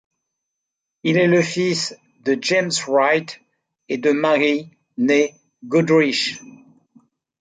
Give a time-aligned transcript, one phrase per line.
[1.03, 1.95] Il est le fils
[2.25, 3.39] de James Wright
[3.87, 6.41] et de Mary, née Goodrich.